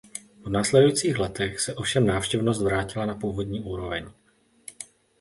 V 0.45 0.49
následujících 0.49 1.19
letech 1.19 1.59
se 1.59 1.75
ovšem 1.75 2.07
návštěvnost 2.07 2.61
vrátila 2.61 3.05
na 3.05 3.15
původní 3.15 3.59
úroveň. 3.61 4.05